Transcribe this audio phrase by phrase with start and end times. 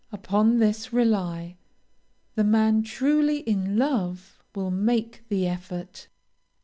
[0.11, 1.57] Upon this rely,
[2.33, 6.07] the man truly in love will make the effort.